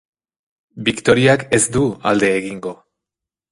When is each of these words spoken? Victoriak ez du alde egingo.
Victoriak 0.87 1.45
ez 1.59 1.61
du 1.77 1.85
alde 2.13 2.33
egingo. 2.41 2.75